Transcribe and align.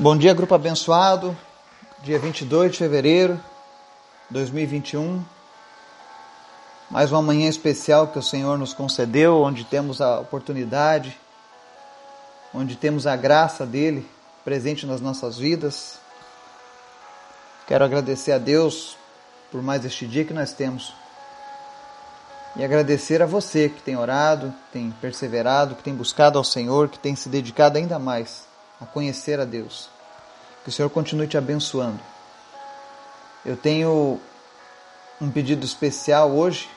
Bom 0.00 0.16
dia, 0.16 0.32
grupo 0.32 0.54
abençoado. 0.54 1.36
Dia 2.02 2.18
22 2.18 2.72
de 2.72 2.78
fevereiro 2.78 3.34
de 4.30 4.32
2021. 4.32 5.22
Mais 6.90 7.12
uma 7.12 7.20
manhã 7.20 7.50
especial 7.50 8.08
que 8.08 8.18
o 8.18 8.22
Senhor 8.22 8.56
nos 8.56 8.72
concedeu, 8.72 9.42
onde 9.42 9.62
temos 9.62 10.00
a 10.00 10.18
oportunidade, 10.18 11.20
onde 12.54 12.76
temos 12.76 13.06
a 13.06 13.14
graça 13.14 13.66
dele 13.66 14.08
presente 14.42 14.86
nas 14.86 15.02
nossas 15.02 15.36
vidas. 15.36 15.98
Quero 17.66 17.84
agradecer 17.84 18.32
a 18.32 18.38
Deus 18.38 18.96
por 19.52 19.62
mais 19.62 19.84
este 19.84 20.06
dia 20.06 20.24
que 20.24 20.32
nós 20.32 20.54
temos. 20.54 20.94
E 22.56 22.64
agradecer 22.64 23.20
a 23.20 23.26
você 23.26 23.68
que 23.68 23.82
tem 23.82 23.98
orado, 23.98 24.50
tem 24.72 24.90
perseverado, 24.92 25.74
que 25.74 25.82
tem 25.82 25.94
buscado 25.94 26.38
ao 26.38 26.44
Senhor, 26.44 26.88
que 26.88 26.98
tem 26.98 27.14
se 27.14 27.28
dedicado 27.28 27.76
ainda 27.76 27.98
mais 27.98 28.48
a 28.80 28.86
conhecer 28.86 29.38
a 29.38 29.44
Deus. 29.44 29.88
Que 30.62 30.68
o 30.68 30.72
Senhor 30.72 30.88
continue 30.88 31.26
te 31.26 31.36
abençoando. 31.36 32.00
Eu 33.44 33.56
tenho 33.56 34.20
um 35.20 35.30
pedido 35.30 35.64
especial 35.64 36.30
hoje 36.30 36.68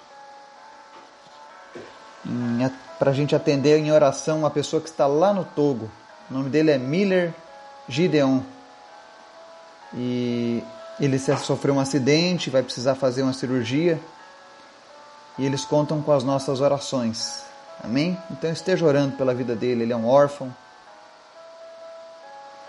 para 2.98 3.12
a 3.12 3.14
gente 3.14 3.36
atender 3.36 3.78
em 3.80 3.92
oração 3.92 4.40
uma 4.40 4.50
pessoa 4.50 4.82
que 4.82 4.90
está 4.90 5.06
lá 5.06 5.34
no 5.34 5.44
Togo. 5.44 5.90
O 6.30 6.34
nome 6.34 6.50
dele 6.50 6.72
é 6.72 6.78
Miller 6.78 7.34
Gideon. 7.88 8.42
E 9.94 10.64
ele 11.00 11.20
sofreu 11.20 11.76
um 11.76 11.80
acidente, 11.80 12.50
vai 12.50 12.64
precisar 12.64 12.96
fazer 12.96 13.24
uma 13.24 13.34
cirurgia. 13.34 14.00
E 15.38 15.46
eles 15.46 15.66
contam 15.66 16.02
com 16.02 16.12
as 16.12 16.24
nossas 16.24 16.62
orações. 16.62 17.44
Amém? 17.84 18.18
Então 18.32 18.50
esteja 18.52 18.86
orando 18.86 19.18
pela 19.18 19.34
vida 19.34 19.56
dele. 19.56 19.84
Ele 19.84 19.94
é 19.94 19.96
um 19.96 20.08
órfão 20.08 20.54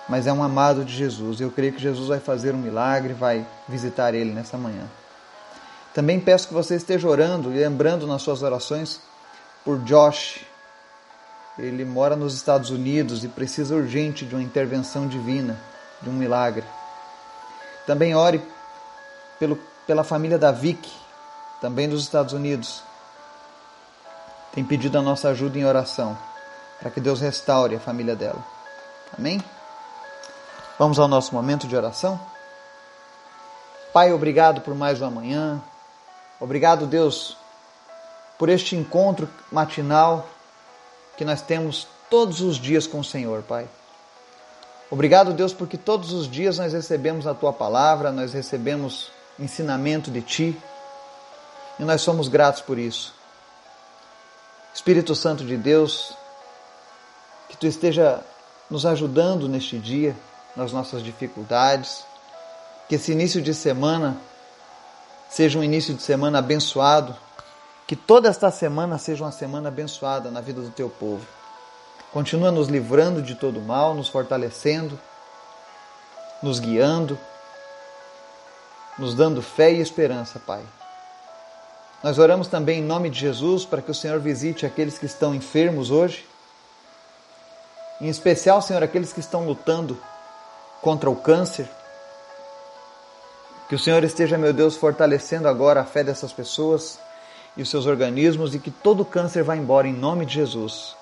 mas 0.08 0.26
é 0.26 0.32
um 0.32 0.42
amado 0.42 0.84
de 0.84 0.94
Jesus. 0.94 1.40
Eu 1.40 1.50
creio 1.50 1.72
que 1.72 1.80
Jesus 1.80 2.08
vai 2.08 2.20
fazer 2.20 2.54
um 2.54 2.58
milagre, 2.58 3.12
vai 3.12 3.46
visitar 3.68 4.14
ele 4.14 4.32
nessa 4.32 4.58
manhã. 4.58 4.84
Também 5.94 6.18
peço 6.18 6.48
que 6.48 6.54
você 6.54 6.74
esteja 6.74 7.08
orando 7.08 7.52
e 7.52 7.58
lembrando 7.58 8.06
nas 8.06 8.22
suas 8.22 8.42
orações 8.42 9.00
por 9.64 9.78
Josh. 9.80 10.44
Ele 11.56 11.84
mora 11.84 12.16
nos 12.16 12.34
Estados 12.34 12.70
Unidos 12.70 13.22
e 13.22 13.28
precisa 13.28 13.76
urgente 13.76 14.24
de 14.24 14.34
uma 14.34 14.42
intervenção 14.42 15.06
divina, 15.06 15.56
de 16.02 16.10
um 16.10 16.12
milagre. 16.12 16.64
Também 17.86 18.14
ore 18.14 18.42
pelo, 19.38 19.56
pela 19.86 20.02
família 20.02 20.38
da 20.38 20.50
Vicky, 20.50 20.92
também 21.60 21.88
dos 21.88 22.02
Estados 22.02 22.32
Unidos. 22.32 22.82
Tem 24.52 24.64
pedido 24.64 24.98
a 24.98 25.02
nossa 25.02 25.28
ajuda 25.28 25.58
em 25.58 25.64
oração, 25.64 26.18
para 26.80 26.90
que 26.90 27.00
Deus 27.00 27.20
restaure 27.20 27.76
a 27.76 27.80
família 27.80 28.16
dela. 28.16 28.44
Amém? 29.16 29.40
Vamos 30.76 30.98
ao 30.98 31.06
nosso 31.06 31.32
momento 31.32 31.68
de 31.68 31.76
oração? 31.76 32.18
Pai, 33.92 34.12
obrigado 34.12 34.60
por 34.60 34.74
mais 34.74 35.00
uma 35.00 35.08
manhã. 35.08 35.62
Obrigado, 36.40 36.84
Deus, 36.84 37.36
por 38.36 38.48
este 38.48 38.74
encontro 38.74 39.28
matinal 39.52 40.26
que 41.16 41.24
nós 41.24 41.40
temos 41.40 41.86
todos 42.10 42.40
os 42.40 42.56
dias 42.56 42.88
com 42.88 42.98
o 42.98 43.04
Senhor, 43.04 43.42
Pai. 43.42 43.68
Obrigado, 44.90 45.32
Deus, 45.32 45.54
porque 45.54 45.78
todos 45.78 46.12
os 46.12 46.28
dias 46.28 46.58
nós 46.58 46.72
recebemos 46.72 47.24
a 47.28 47.34
tua 47.34 47.52
palavra, 47.52 48.10
nós 48.10 48.32
recebemos 48.32 49.12
ensinamento 49.38 50.10
de 50.10 50.22
ti 50.22 50.60
e 51.78 51.84
nós 51.84 52.00
somos 52.00 52.26
gratos 52.26 52.62
por 52.62 52.80
isso. 52.80 53.14
Espírito 54.74 55.14
Santo 55.14 55.44
de 55.44 55.56
Deus, 55.56 56.16
que 57.48 57.56
tu 57.56 57.64
esteja 57.64 58.20
nos 58.68 58.84
ajudando 58.84 59.48
neste 59.48 59.78
dia 59.78 60.16
nas 60.56 60.72
nossas 60.72 61.02
dificuldades. 61.02 62.04
Que 62.88 62.96
esse 62.96 63.12
início 63.12 63.40
de 63.40 63.54
semana 63.54 64.16
seja 65.28 65.58
um 65.58 65.64
início 65.64 65.94
de 65.94 66.02
semana 66.02 66.38
abençoado. 66.38 67.16
Que 67.86 67.96
toda 67.96 68.28
esta 68.28 68.50
semana 68.50 68.98
seja 68.98 69.24
uma 69.24 69.32
semana 69.32 69.68
abençoada 69.68 70.30
na 70.30 70.40
vida 70.40 70.60
do 70.60 70.70
teu 70.70 70.88
povo. 70.88 71.26
Continua 72.12 72.52
nos 72.52 72.68
livrando 72.68 73.20
de 73.20 73.34
todo 73.34 73.60
mal, 73.60 73.94
nos 73.94 74.08
fortalecendo, 74.08 74.98
nos 76.42 76.60
guiando, 76.60 77.18
nos 78.96 79.14
dando 79.14 79.42
fé 79.42 79.72
e 79.72 79.80
esperança, 79.80 80.38
Pai. 80.38 80.62
Nós 82.02 82.18
oramos 82.18 82.48
também 82.48 82.80
em 82.80 82.84
nome 82.84 83.10
de 83.10 83.18
Jesus 83.18 83.64
para 83.64 83.82
que 83.82 83.90
o 83.90 83.94
Senhor 83.94 84.20
visite 84.20 84.66
aqueles 84.66 84.98
que 84.98 85.06
estão 85.06 85.34
enfermos 85.34 85.90
hoje. 85.90 86.26
Em 88.00 88.08
especial, 88.08 88.60
Senhor, 88.60 88.82
aqueles 88.82 89.12
que 89.12 89.20
estão 89.20 89.46
lutando 89.46 89.98
contra 90.84 91.08
o 91.08 91.16
câncer. 91.16 91.66
Que 93.70 93.74
o 93.74 93.78
Senhor 93.78 94.04
esteja, 94.04 94.36
meu 94.36 94.52
Deus, 94.52 94.76
fortalecendo 94.76 95.48
agora 95.48 95.80
a 95.80 95.84
fé 95.84 96.04
dessas 96.04 96.30
pessoas 96.30 96.98
e 97.56 97.62
os 97.62 97.70
seus 97.70 97.86
organismos 97.86 98.54
e 98.54 98.58
que 98.58 98.70
todo 98.70 99.02
câncer 99.02 99.42
vá 99.42 99.56
embora 99.56 99.88
em 99.88 99.94
nome 99.94 100.26
de 100.26 100.34
Jesus. 100.34 100.94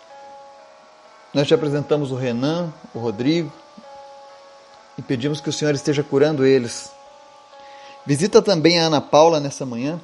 Nós 1.35 1.49
te 1.49 1.55
apresentamos 1.55 2.13
o 2.13 2.15
Renan, 2.15 2.73
o 2.95 3.01
Rodrigo 3.01 3.53
e 4.97 5.03
pedimos 5.03 5.41
que 5.41 5.49
o 5.49 5.53
Senhor 5.53 5.75
esteja 5.75 6.05
curando 6.05 6.47
eles. 6.47 6.93
Visita 8.07 8.41
também 8.41 8.79
a 8.79 8.85
Ana 8.85 9.01
Paula 9.01 9.41
nessa 9.41 9.67
manhã. 9.67 10.01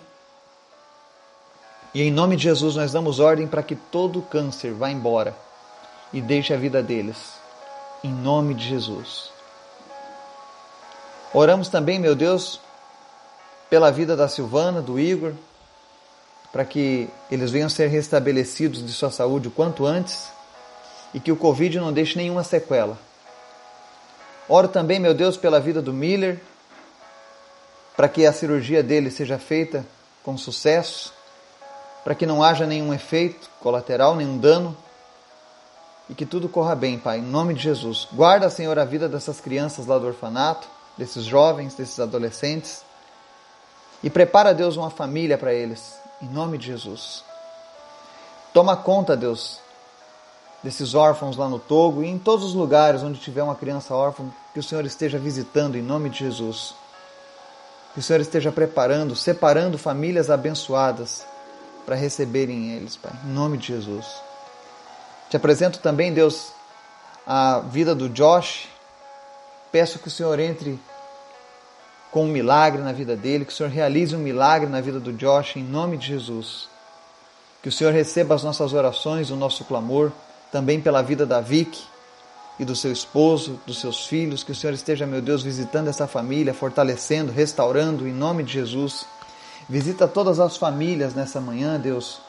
E 1.95 2.03
em 2.03 2.11
nome 2.11 2.35
de 2.35 2.43
Jesus 2.43 2.75
nós 2.75 2.91
damos 2.91 3.21
ordem 3.21 3.47
para 3.47 3.63
que 3.63 3.77
todo 3.77 4.23
câncer 4.23 4.73
vá 4.73 4.91
embora 4.91 5.37
e 6.13 6.21
deixe 6.21 6.53
a 6.53 6.57
vida 6.57 6.83
deles. 6.83 7.35
Em 8.03 8.11
nome 8.11 8.55
de 8.55 8.69
Jesus. 8.69 9.38
Oramos 11.33 11.69
também, 11.69 11.99
meu 11.99 12.15
Deus, 12.15 12.59
pela 13.69 13.91
vida 13.91 14.17
da 14.17 14.29
Silvana, 14.29 14.81
do 14.81 14.99
Igor, 14.99 15.33
para 16.51 16.65
que 16.65 17.09
eles 17.31 17.51
venham 17.51 17.69
ser 17.69 17.89
restabelecidos 17.89 18.85
de 18.85 18.93
sua 18.93 19.11
saúde 19.11 19.49
o 19.49 19.51
quanto 19.51 19.85
antes 19.85 20.29
e 21.13 21.21
que 21.21 21.31
o 21.31 21.37
Covid 21.37 21.79
não 21.79 21.93
deixe 21.93 22.17
nenhuma 22.17 22.43
sequela. 22.43 22.99
Oro 24.49 24.69
também, 24.69 24.99
meu 24.99 25.13
Deus, 25.13 25.37
pela 25.37 25.61
vida 25.61 25.83
do 25.83 25.93
Miller, 25.93 26.41
para 27.95 28.09
que 28.09 28.25
a 28.25 28.33
cirurgia 28.33 28.83
dele 28.83 29.11
seja 29.11 29.39
feita 29.39 29.85
com 30.23 30.39
sucesso, 30.39 31.13
para 32.03 32.15
que 32.15 32.25
não 32.25 32.43
haja 32.43 32.67
nenhum 32.67 32.95
efeito 32.95 33.51
colateral, 33.61 34.17
nenhum 34.17 34.39
dano 34.39 34.75
e 36.09 36.15
que 36.15 36.25
tudo 36.25 36.49
corra 36.49 36.75
bem, 36.75 36.99
Pai, 36.99 37.19
em 37.19 37.23
nome 37.23 37.53
de 37.53 37.63
Jesus. 37.63 38.09
Guarda, 38.13 38.49
Senhor, 38.49 38.79
a 38.79 38.85
vida 38.87 39.07
dessas 39.11 39.41
crianças 39.41 39.85
lá 39.85 39.99
do 39.99 40.07
orfanato 40.07 40.78
desses 40.99 41.25
jovens, 41.25 41.75
desses 41.75 41.99
adolescentes. 42.01 42.83
E 44.03 44.11
prepara, 44.11 44.53
Deus, 44.53 44.77
uma 44.77 44.91
família 44.91 45.39
para 45.39 45.55
eles, 45.55 45.95
em 46.21 46.29
nome 46.29 46.59
de 46.59 46.67
Jesus. 46.67 47.25
Toma 48.53 48.77
conta, 48.77 49.17
Deus, 49.17 49.61
desses 50.63 50.95
órfãos 50.95 51.37
lá 51.37 51.49
no 51.49 51.59
Togo 51.59 52.03
e 52.03 52.09
em 52.09 52.19
todos 52.19 52.45
os 52.45 52.55
lugares 52.55 53.03
onde 53.03 53.21
tiver 53.21 53.43
uma 53.43 53.55
criança 53.55 53.95
órfã, 53.95 54.29
que 54.53 54.61
o 54.61 54.63
Senhor 54.63 54.85
esteja 54.85 55.19
visitando 55.19 55.77
em 55.77 55.83
nome 55.83 56.11
de 56.11 56.19
Jesus. 56.19 56.75
Que 57.95 58.01
o 58.01 58.03
Senhor 58.03 58.21
esteja 58.21 58.53
preparando, 58.53 59.17
separando 59.17 59.79
famílias 59.79 60.31
abençoadas 60.31 61.25
para 61.87 61.97
receberem 61.97 62.73
eles, 62.73 62.97
Pai, 62.97 63.13
em 63.25 63.29
nome 63.29 63.57
de 63.57 63.69
Jesus. 63.69 64.07
Te 65.31 65.37
apresento 65.37 65.79
também, 65.79 66.13
Deus, 66.13 66.53
a 67.27 67.61
vida 67.61 67.95
do 67.95 68.09
Josh. 68.09 68.69
Peço 69.71 69.99
que 69.99 70.09
o 70.09 70.11
Senhor 70.11 70.39
entre 70.39 70.79
com 72.11 72.25
um 72.25 72.29
milagre 72.29 72.81
na 72.81 72.93
vida 72.93 73.15
dele, 73.15 73.45
que 73.45 73.53
o 73.53 73.55
Senhor 73.55 73.71
realize 73.71 74.17
um 74.17 74.19
milagre 74.19 74.69
na 74.69 74.81
vida 74.81 74.99
do 74.99 75.13
Josh, 75.13 75.57
em 75.57 75.63
nome 75.63 75.97
de 75.99 76.07
Jesus. 76.07 76.69
Que 77.63 77.69
o 77.69 77.73
Senhor 77.73 77.93
receba 77.93 78.35
as 78.35 78.43
nossas 78.43 78.73
orações, 78.73 79.31
o 79.31 79.37
nosso 79.37 79.65
clamor, 79.65 80.11
também 80.51 80.81
pela 80.81 81.03
vida 81.03 81.27
da 81.27 81.41
Vicky 81.41 81.83
e 82.59 82.65
do 82.65 82.75
seu 82.75 82.91
esposo, 82.91 83.61
dos 83.67 83.79
seus 83.79 84.07
filhos. 84.07 84.43
Que 84.43 84.53
o 84.53 84.55
Senhor 84.55 84.73
esteja, 84.73 85.07
meu 85.07 85.21
Deus, 85.21 85.43
visitando 85.43 85.89
essa 85.89 86.07
família, 86.07 86.55
fortalecendo, 86.55 87.31
restaurando, 87.31 88.09
em 88.09 88.13
nome 88.13 88.43
de 88.43 88.55
Jesus. 88.55 89.05
Visita 89.69 90.09
todas 90.09 90.41
as 90.41 90.57
famílias 90.57 91.15
nessa 91.15 91.43
manhã, 91.43 91.79
Deus, 91.79 92.21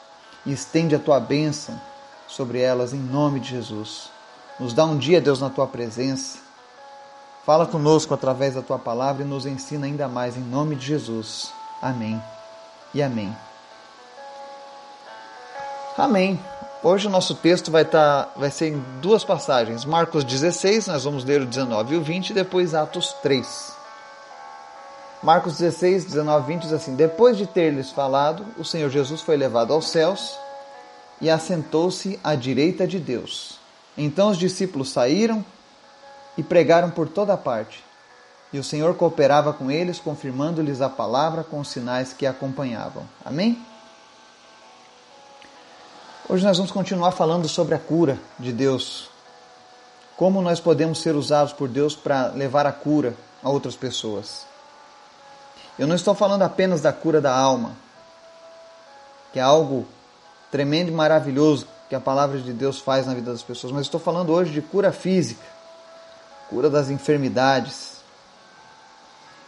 e 0.44 0.52
estende 0.52 0.94
a 0.94 0.98
tua 0.98 1.18
bênção 1.18 1.80
sobre 2.28 2.60
elas, 2.60 2.92
em 2.92 2.98
nome 2.98 3.40
de 3.40 3.48
Jesus. 3.50 4.10
Nos 4.58 4.74
dá 4.74 4.84
um 4.84 4.98
dia, 4.98 5.22
Deus, 5.22 5.40
na 5.40 5.48
tua 5.48 5.66
presença 5.66 6.49
Fala 7.44 7.66
conosco 7.66 8.12
através 8.12 8.54
da 8.54 8.62
tua 8.62 8.78
palavra 8.78 9.22
e 9.22 9.26
nos 9.26 9.46
ensina 9.46 9.86
ainda 9.86 10.06
mais 10.06 10.36
em 10.36 10.42
nome 10.42 10.76
de 10.76 10.86
Jesus. 10.86 11.52
Amém 11.80 12.22
e 12.92 13.02
amém. 13.02 13.34
Amém. 15.96 16.38
Hoje 16.82 17.06
o 17.06 17.10
nosso 17.10 17.34
texto 17.34 17.70
vai, 17.70 17.82
estar, 17.82 18.32
vai 18.36 18.50
ser 18.50 18.68
em 18.68 18.84
duas 19.00 19.24
passagens. 19.24 19.84
Marcos 19.84 20.24
16, 20.24 20.86
nós 20.86 21.04
vamos 21.04 21.24
ler 21.24 21.42
o 21.42 21.46
19 21.46 21.94
e 21.94 21.98
o 21.98 22.02
20, 22.02 22.30
e 22.30 22.34
depois 22.34 22.74
Atos 22.74 23.14
3. 23.22 23.72
Marcos 25.22 25.58
16, 25.58 26.06
19 26.06 26.44
e 26.44 26.54
20 26.54 26.62
diz 26.62 26.72
assim: 26.72 26.94
Depois 26.94 27.36
de 27.36 27.46
ter-lhes 27.46 27.90
falado, 27.90 28.46
o 28.58 28.64
Senhor 28.64 28.88
Jesus 28.88 29.20
foi 29.20 29.36
levado 29.36 29.72
aos 29.74 29.88
céus 29.88 30.34
e 31.20 31.28
assentou-se 31.28 32.18
à 32.24 32.34
direita 32.34 32.86
de 32.86 32.98
Deus. 32.98 33.58
Então 33.96 34.30
os 34.30 34.38
discípulos 34.38 34.90
saíram 34.90 35.44
e 36.36 36.42
pregaram 36.42 36.90
por 36.90 37.08
toda 37.08 37.36
parte. 37.36 37.84
E 38.52 38.58
o 38.58 38.64
Senhor 38.64 38.94
cooperava 38.96 39.52
com 39.52 39.70
eles, 39.70 40.00
confirmando-lhes 40.00 40.80
a 40.80 40.88
palavra 40.88 41.44
com 41.44 41.60
os 41.60 41.68
sinais 41.68 42.12
que 42.12 42.26
acompanhavam. 42.26 43.04
Amém? 43.24 43.64
Hoje 46.28 46.44
nós 46.44 46.56
vamos 46.56 46.72
continuar 46.72 47.12
falando 47.12 47.48
sobre 47.48 47.74
a 47.74 47.78
cura 47.78 48.18
de 48.38 48.52
Deus. 48.52 49.08
Como 50.16 50.42
nós 50.42 50.60
podemos 50.60 51.00
ser 51.00 51.14
usados 51.14 51.52
por 51.52 51.68
Deus 51.68 51.96
para 51.96 52.28
levar 52.28 52.66
a 52.66 52.72
cura 52.72 53.14
a 53.42 53.48
outras 53.48 53.76
pessoas. 53.76 54.46
Eu 55.78 55.86
não 55.86 55.96
estou 55.96 56.14
falando 56.14 56.42
apenas 56.42 56.80
da 56.80 56.92
cura 56.92 57.20
da 57.20 57.34
alma, 57.34 57.74
que 59.32 59.38
é 59.38 59.42
algo 59.42 59.86
tremendo 60.50 60.88
e 60.88 60.94
maravilhoso 60.94 61.66
que 61.88 61.94
a 61.94 62.00
palavra 62.00 62.38
de 62.38 62.52
Deus 62.52 62.78
faz 62.78 63.06
na 63.06 63.14
vida 63.14 63.32
das 63.32 63.42
pessoas, 63.42 63.72
mas 63.72 63.82
estou 63.82 63.98
falando 63.98 64.30
hoje 64.30 64.52
de 64.52 64.62
cura 64.62 64.92
física, 64.92 65.44
cura 66.50 66.68
das 66.68 66.90
enfermidades. 66.90 68.00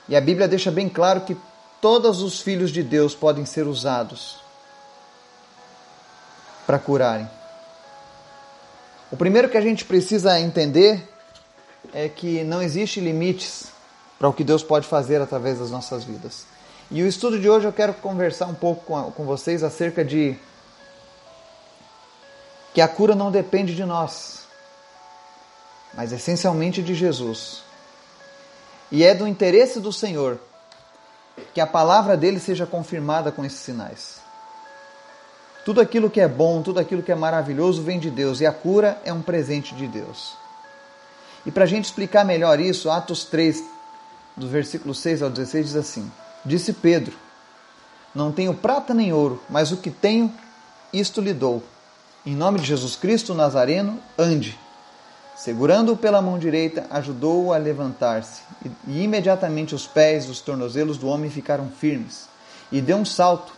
E 0.09 0.15
a 0.15 0.21
Bíblia 0.21 0.47
deixa 0.47 0.71
bem 0.71 0.89
claro 0.89 1.23
que 1.23 1.37
todos 1.81 2.23
os 2.23 2.41
filhos 2.41 2.71
de 2.71 2.83
Deus 2.83 3.13
podem 3.13 3.45
ser 3.45 3.67
usados 3.67 4.37
para 6.65 6.79
curarem. 6.79 7.29
O 9.11 9.17
primeiro 9.17 9.49
que 9.49 9.59
a 9.59 9.61
gente 9.61 9.85
precisa 9.85 10.41
entender 10.41 11.07
é 11.93 12.09
que 12.09 12.45
não 12.45 12.63
existe 12.63 13.01
limites 13.01 13.73
para 14.19 14.29
o 14.29 14.33
que 14.33 14.45
Deus 14.45 14.63
pode 14.63 14.87
fazer 14.87 15.21
através 15.21 15.59
das 15.59 15.71
nossas 15.71 16.05
vidas. 16.05 16.47
E 16.89 17.03
o 17.03 17.07
estudo 17.07 17.39
de 17.39 17.51
hoje 17.51 17.67
eu 17.67 17.73
quero 17.73 17.95
conversar 17.95 18.47
um 18.47 18.55
pouco 18.55 18.85
com, 18.85 19.11
com 19.11 19.25
vocês 19.25 19.65
acerca 19.65 20.05
de 20.05 20.37
que 22.73 22.81
a 22.81 22.87
cura 22.87 23.15
não 23.15 23.31
depende 23.31 23.75
de 23.75 23.85
nós, 23.85 24.42
mas 25.95 26.13
essencialmente 26.13 26.83
de 26.83 26.95
Jesus. 26.95 27.63
E 28.91 29.05
é 29.05 29.15
do 29.15 29.27
interesse 29.27 29.81
do 29.81 29.93
Senhor 29.93 30.39
que 31.55 31.61
a 31.61 31.67
palavra 31.67 32.17
dele 32.17 32.39
seja 32.39 32.67
confirmada 32.67 33.33
com 33.33 33.45
esses 33.45 33.61
sinais. 33.61 34.21
Tudo 35.65 35.81
aquilo 35.81 36.11
que 36.11 36.21
é 36.21 36.29
bom, 36.29 36.61
tudo 36.63 36.81
aquilo 36.81 37.03
que 37.03 37.13
é 37.13 37.15
maravilhoso 37.15 37.83
vem 37.83 37.99
de 37.99 38.11
Deus 38.11 38.41
e 38.41 38.47
a 38.47 38.53
cura 38.53 39.01
é 39.05 39.13
um 39.13 39.23
presente 39.23 39.75
de 39.75 39.87
Deus. 39.87 40.35
E 41.47 41.51
para 41.51 41.65
a 41.65 41.67
gente 41.67 41.85
explicar 41.85 42.25
melhor 42.25 42.61
isso, 42.61 42.91
Atos 42.91 43.25
3, 43.25 43.63
do 44.37 44.49
versículo 44.49 44.95
6 44.95 45.23
ao 45.23 45.31
16 45.31 45.67
diz 45.67 45.77
assim: 45.77 46.11
Disse 46.45 46.73
Pedro: 46.73 47.17
Não 48.15 48.33
tenho 48.33 48.55
prata 48.55 48.93
nem 48.93 49.13
ouro, 49.13 49.41
mas 49.49 49.71
o 49.73 49.77
que 49.77 49.91
tenho, 49.91 50.33
isto 50.93 51.21
lhe 51.21 51.33
dou. 51.33 51.63
Em 52.27 52.35
nome 52.35 52.61
de 52.61 52.67
Jesus 52.67 52.97
Cristo 52.97 53.35
Nazareno, 53.35 54.01
ande. 54.19 54.59
Segurando-o 55.35 55.97
pela 55.97 56.21
mão 56.21 56.39
direita, 56.39 56.87
ajudou-o 56.91 57.53
a 57.53 57.57
levantar-se, 57.57 58.43
e 58.87 59.03
imediatamente 59.03 59.75
os 59.75 59.87
pés 59.87 60.27
e 60.27 60.31
os 60.31 60.41
tornozelos 60.41 60.99
do 60.99 61.09
homem 61.09 61.31
ficaram 61.31 61.69
firmes. 61.69 62.29
E 62.71 62.81
deu 62.81 62.99
um 62.99 63.05
salto, 63.05 63.53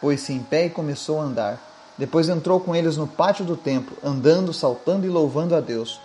pôs-se 0.00 0.32
em 0.32 0.40
pé 0.40 0.66
e 0.66 0.70
começou 0.70 1.20
a 1.20 1.24
andar. 1.24 1.60
Depois 1.98 2.28
entrou 2.28 2.60
com 2.60 2.74
eles 2.74 2.96
no 2.96 3.06
pátio 3.06 3.44
do 3.44 3.56
templo, 3.56 3.96
andando, 4.02 4.52
saltando 4.54 5.06
e 5.06 5.10
louvando 5.10 5.54
a 5.54 5.60
Deus. 5.60 6.00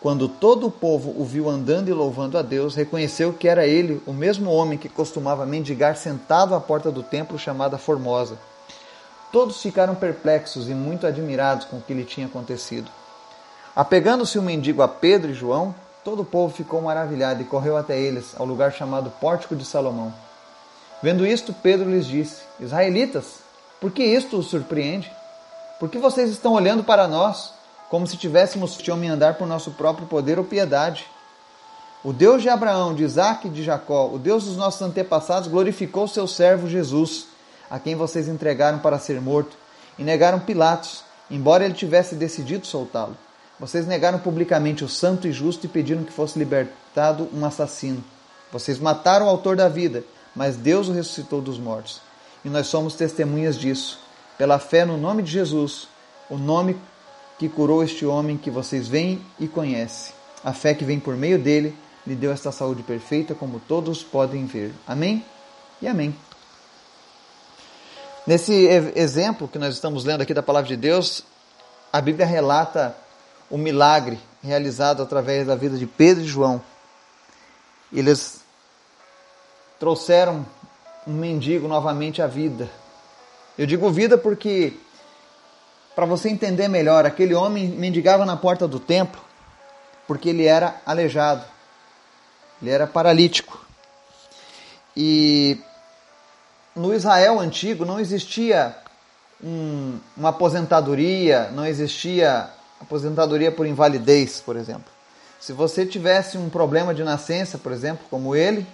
Quando 0.00 0.28
todo 0.28 0.68
o 0.68 0.70
povo 0.70 1.12
o 1.20 1.24
viu 1.24 1.48
andando 1.48 1.88
e 1.88 1.92
louvando 1.92 2.38
a 2.38 2.42
Deus, 2.42 2.76
reconheceu 2.76 3.32
que 3.32 3.48
era 3.48 3.66
ele 3.66 4.00
o 4.06 4.12
mesmo 4.12 4.50
homem 4.50 4.78
que 4.78 4.88
costumava 4.88 5.44
mendigar 5.44 5.96
sentado 5.96 6.54
à 6.54 6.60
porta 6.60 6.90
do 6.92 7.02
templo 7.02 7.36
chamada 7.36 7.76
Formosa. 7.76 8.38
Todos 9.32 9.60
ficaram 9.60 9.96
perplexos 9.96 10.68
e 10.68 10.74
muito 10.74 11.04
admirados 11.04 11.66
com 11.66 11.78
o 11.78 11.82
que 11.82 11.92
lhe 11.92 12.04
tinha 12.04 12.26
acontecido. 12.26 12.88
Apegando-se 13.78 14.38
o 14.38 14.42
mendigo 14.42 14.82
a 14.82 14.88
Pedro 14.88 15.30
e 15.30 15.34
João, 15.34 15.74
todo 16.04 16.22
o 16.22 16.26
povo 16.26 16.52
ficou 16.52 16.82
maravilhado 16.82 17.40
e 17.40 17.46
correu 17.46 17.76
até 17.76 17.98
eles, 17.98 18.34
ao 18.36 18.44
lugar 18.44 18.72
chamado 18.72 19.10
Pórtico 19.20 19.54
de 19.54 19.64
Salomão. 19.64 20.12
Vendo 21.02 21.26
isto, 21.26 21.54
Pedro 21.54 21.88
lhes 21.88 22.06
disse: 22.06 22.42
Israelitas, 22.58 23.36
por 23.80 23.92
que 23.92 24.02
isto 24.02 24.36
os 24.36 24.48
surpreende? 24.48 25.10
Por 25.78 25.88
que 25.88 25.96
vocês 25.96 26.28
estão 26.28 26.54
olhando 26.54 26.82
para 26.82 27.06
nós? 27.06 27.56
como 27.88 28.06
se 28.06 28.16
tivéssemos 28.16 28.76
de 28.76 28.90
homem 28.90 29.08
andar 29.08 29.34
por 29.34 29.46
nosso 29.46 29.72
próprio 29.72 30.06
poder 30.06 30.38
ou 30.38 30.44
piedade. 30.44 31.06
O 32.04 32.12
Deus 32.12 32.42
de 32.42 32.48
Abraão, 32.48 32.94
de 32.94 33.02
Isaac 33.02 33.48
e 33.48 33.50
de 33.50 33.62
Jacó, 33.62 34.08
o 34.12 34.18
Deus 34.18 34.44
dos 34.44 34.56
nossos 34.56 34.82
antepassados, 34.82 35.48
glorificou 35.48 36.06
seu 36.06 36.26
servo 36.26 36.68
Jesus, 36.68 37.26
a 37.70 37.78
quem 37.78 37.96
vocês 37.96 38.28
entregaram 38.28 38.78
para 38.78 38.98
ser 38.98 39.20
morto, 39.20 39.56
e 39.98 40.04
negaram 40.04 40.38
Pilatos, 40.38 41.02
embora 41.30 41.64
ele 41.64 41.74
tivesse 41.74 42.14
decidido 42.14 42.66
soltá-lo. 42.66 43.16
Vocês 43.58 43.86
negaram 43.86 44.18
publicamente 44.18 44.84
o 44.84 44.88
santo 44.88 45.26
e 45.26 45.32
justo 45.32 45.66
e 45.66 45.68
pediram 45.68 46.04
que 46.04 46.12
fosse 46.12 46.38
libertado 46.38 47.28
um 47.32 47.44
assassino. 47.44 48.02
Vocês 48.52 48.78
mataram 48.78 49.26
o 49.26 49.28
autor 49.28 49.56
da 49.56 49.68
vida, 49.68 50.04
mas 50.34 50.56
Deus 50.56 50.88
o 50.88 50.92
ressuscitou 50.92 51.40
dos 51.40 51.58
mortos. 51.58 52.00
E 52.44 52.48
nós 52.48 52.68
somos 52.68 52.94
testemunhas 52.94 53.58
disso. 53.58 53.98
Pela 54.36 54.58
fé 54.58 54.84
no 54.84 54.96
nome 54.96 55.22
de 55.22 55.32
Jesus, 55.32 55.88
o 56.30 56.38
nome 56.38 56.78
que 57.38 57.48
curou 57.48 57.82
este 57.82 58.06
homem 58.06 58.36
que 58.36 58.50
vocês 58.50 58.86
veem 58.86 59.20
e 59.38 59.48
conhecem. 59.48 60.14
A 60.44 60.52
fé 60.52 60.72
que 60.72 60.84
vem 60.84 61.00
por 61.00 61.16
meio 61.16 61.38
dele 61.38 61.76
lhe 62.06 62.14
deu 62.14 62.32
esta 62.32 62.52
saúde 62.52 62.82
perfeita, 62.82 63.34
como 63.34 63.60
todos 63.60 64.02
podem 64.02 64.46
ver. 64.46 64.72
Amém? 64.86 65.24
E 65.82 65.88
amém. 65.88 66.14
Nesse 68.26 68.52
exemplo 68.94 69.48
que 69.48 69.58
nós 69.58 69.74
estamos 69.74 70.04
lendo 70.04 70.22
aqui 70.22 70.32
da 70.32 70.42
palavra 70.42 70.68
de 70.68 70.76
Deus, 70.76 71.24
a 71.92 72.00
Bíblia 72.00 72.26
relata 72.26 72.96
o 73.50 73.56
milagre 73.56 74.18
realizado 74.42 75.02
através 75.02 75.46
da 75.46 75.54
vida 75.54 75.76
de 75.76 75.86
Pedro 75.86 76.24
e 76.24 76.28
João. 76.28 76.62
Eles 77.92 78.40
trouxeram 79.78 80.44
um 81.06 81.12
mendigo 81.12 81.66
novamente 81.66 82.20
à 82.20 82.26
vida. 82.26 82.68
Eu 83.56 83.66
digo 83.66 83.90
vida 83.90 84.18
porque 84.18 84.74
para 85.94 86.06
você 86.06 86.28
entender 86.28 86.68
melhor, 86.68 87.04
aquele 87.04 87.34
homem 87.34 87.68
mendigava 87.68 88.24
na 88.24 88.36
porta 88.36 88.68
do 88.68 88.78
templo 88.78 89.20
porque 90.06 90.30
ele 90.30 90.46
era 90.46 90.80
aleijado, 90.86 91.44
ele 92.62 92.70
era 92.70 92.86
paralítico. 92.86 93.66
E 94.96 95.60
no 96.74 96.94
Israel 96.94 97.38
antigo 97.38 97.84
não 97.84 98.00
existia 98.00 98.74
um, 99.42 99.98
uma 100.16 100.30
aposentadoria, 100.30 101.50
não 101.50 101.66
existia 101.66 102.48
aposentadoria 102.80 103.52
por 103.52 103.66
invalidez, 103.66 104.40
por 104.40 104.56
exemplo. 104.56 104.90
Se 105.40 105.52
você 105.52 105.86
tivesse 105.86 106.36
um 106.36 106.48
problema 106.48 106.94
de 106.94 107.04
nascença, 107.04 107.58
por 107.58 107.72
exemplo, 107.72 108.04
como 108.10 108.34
ele, 108.34 108.66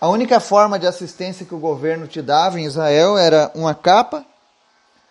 a 0.00 0.08
única 0.08 0.40
forma 0.40 0.78
de 0.78 0.86
assistência 0.86 1.46
que 1.46 1.54
o 1.54 1.58
governo 1.58 2.06
te 2.06 2.20
dava 2.20 2.60
em 2.60 2.64
Israel 2.64 3.16
era 3.16 3.50
uma 3.54 3.74
capa 3.74 4.24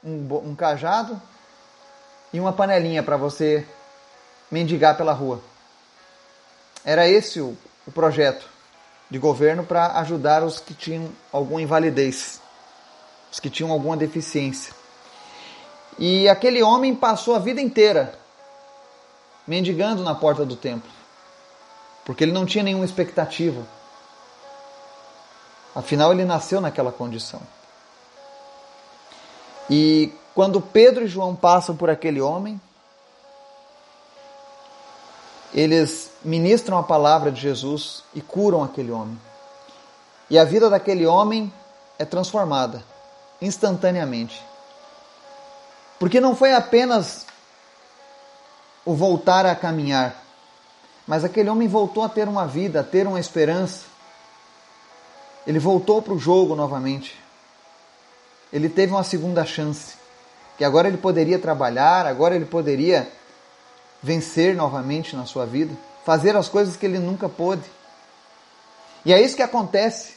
um, 0.03 0.51
um 0.51 0.55
cajado 0.55 1.19
e 2.31 2.39
uma 2.39 2.53
panelinha 2.53 3.01
para 3.01 3.17
você 3.17 3.65
mendigar 4.51 4.95
pela 4.95 5.13
rua. 5.13 5.41
Era 6.83 7.07
esse 7.07 7.41
o, 7.41 7.57
o 7.87 7.91
projeto 7.91 8.47
de 9.09 9.17
governo 9.17 9.63
para 9.63 9.99
ajudar 9.99 10.43
os 10.43 10.59
que 10.59 10.73
tinham 10.73 11.09
alguma 11.31 11.61
invalidez, 11.61 12.39
os 13.31 13.39
que 13.39 13.49
tinham 13.49 13.71
alguma 13.71 13.97
deficiência. 13.97 14.73
E 15.97 16.27
aquele 16.27 16.61
homem 16.61 16.93
passou 16.93 17.35
a 17.35 17.39
vida 17.39 17.61
inteira 17.61 18.13
mendigando 19.47 20.03
na 20.03 20.15
porta 20.15 20.43
do 20.43 20.55
templo, 20.55 20.89
porque 22.03 22.23
ele 22.23 22.31
não 22.31 22.45
tinha 22.45 22.63
nenhuma 22.63 22.85
expectativa. 22.85 23.65
Afinal, 25.73 26.11
ele 26.11 26.25
nasceu 26.25 26.59
naquela 26.59 26.91
condição. 26.91 27.41
E 29.69 30.11
quando 30.33 30.61
Pedro 30.61 31.05
e 31.05 31.07
João 31.07 31.35
passam 31.35 31.75
por 31.75 31.89
aquele 31.89 32.21
homem, 32.21 32.59
eles 35.53 36.11
ministram 36.23 36.77
a 36.77 36.83
palavra 36.83 37.31
de 37.31 37.39
Jesus 37.39 38.03
e 38.13 38.21
curam 38.21 38.63
aquele 38.63 38.91
homem. 38.91 39.19
E 40.29 40.37
a 40.37 40.43
vida 40.43 40.69
daquele 40.69 41.05
homem 41.05 41.51
é 41.97 42.03
transformada 42.03 42.83
instantaneamente. 43.41 44.43
Porque 46.05 46.21
não 46.21 46.35
foi 46.35 46.53
apenas 46.53 47.25
o 48.85 48.93
voltar 48.93 49.43
a 49.47 49.55
caminhar, 49.55 50.23
mas 51.07 51.23
aquele 51.23 51.49
homem 51.49 51.67
voltou 51.67 52.03
a 52.03 52.09
ter 52.09 52.27
uma 52.27 52.45
vida, 52.45 52.81
a 52.81 52.83
ter 52.83 53.07
uma 53.07 53.19
esperança. 53.19 53.85
Ele 55.47 55.57
voltou 55.57 56.03
para 56.03 56.13
o 56.13 56.19
jogo 56.19 56.55
novamente 56.55 57.25
ele 58.55 58.69
teve 58.69 58.93
uma 58.93 59.03
segunda 59.03 59.43
chance. 59.43 59.95
Que 60.57 60.63
agora 60.63 60.87
ele 60.87 60.95
poderia 60.95 61.37
trabalhar, 61.37 62.05
agora 62.05 62.35
ele 62.35 62.45
poderia 62.45 63.11
vencer 64.01 64.55
novamente 64.55 65.13
na 65.13 65.25
sua 65.25 65.45
vida, 65.45 65.75
fazer 66.05 66.37
as 66.37 66.47
coisas 66.47 66.77
que 66.77 66.85
ele 66.85 66.97
nunca 66.97 67.27
pôde. 67.27 67.63
E 69.03 69.11
é 69.11 69.21
isso 69.21 69.35
que 69.35 69.41
acontece 69.41 70.13